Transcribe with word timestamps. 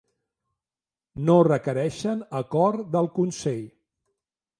No 1.27 1.35
requereixen 1.47 2.23
acord 2.39 2.89
del 2.97 3.11
Consell. 3.19 3.63